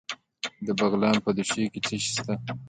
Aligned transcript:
د 0.65 0.67
بغلان 0.79 1.17
په 1.25 1.29
دوشي 1.35 1.63
کې 1.71 1.79
څه 1.85 1.95
شی 2.03 2.09
شته؟ 2.15 2.33